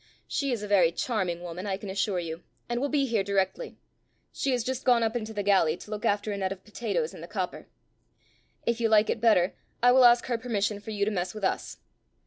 She 0.27 0.51
is 0.51 0.63
a 0.63 0.67
very 0.67 0.91
charming 0.91 1.43
woman, 1.43 1.67
I 1.67 1.77
can 1.77 1.87
assure 1.87 2.17
you, 2.17 2.41
and 2.67 2.81
will 2.81 2.89
be 2.89 3.05
here 3.05 3.23
directly; 3.23 3.77
she 4.33 4.51
has 4.51 4.63
just 4.63 4.83
gone 4.83 5.03
up 5.03 5.15
into 5.15 5.31
the 5.31 5.43
galley 5.43 5.77
to 5.77 5.91
look 5.91 6.05
after 6.05 6.31
a 6.31 6.37
net 6.37 6.51
of 6.51 6.63
potatoes 6.63 7.13
in 7.13 7.21
the 7.21 7.27
copper. 7.27 7.67
If 8.65 8.81
you 8.81 8.89
like 8.89 9.11
it 9.11 9.21
better, 9.21 9.53
I 9.83 9.91
will 9.91 10.05
ask 10.05 10.25
her 10.25 10.39
permission 10.39 10.79
for 10.79 10.89
you 10.89 11.05
to 11.05 11.11
mess 11.11 11.35
with 11.35 11.43
us." 11.43 11.77